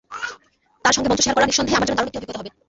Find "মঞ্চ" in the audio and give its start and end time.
1.09-1.21